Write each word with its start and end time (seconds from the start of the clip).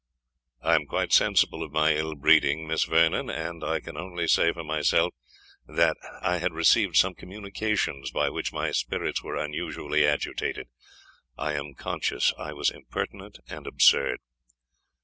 "I 0.63 0.73
am 0.73 0.87
quite 0.87 1.13
sensible 1.13 1.61
of 1.61 1.71
my 1.71 1.93
ill 1.93 2.15
breeding, 2.15 2.65
Miss 2.67 2.85
Vernon, 2.85 3.29
and 3.29 3.63
I 3.63 3.79
can 3.79 3.97
only 3.97 4.27
say 4.27 4.51
for 4.51 4.63
myself 4.63 5.13
that 5.67 5.95
I 6.23 6.37
had 6.39 6.53
received 6.53 6.97
some 6.97 7.13
communications 7.13 8.09
by 8.09 8.31
which 8.31 8.51
my 8.51 8.71
spirits 8.71 9.21
were 9.21 9.35
unusually 9.35 10.03
agitated. 10.03 10.69
I 11.37 11.53
am 11.53 11.75
conscious 11.75 12.33
I 12.35 12.51
was 12.51 12.71
impertinent 12.71 13.41
and 13.47 13.67
absurd." 13.67 14.17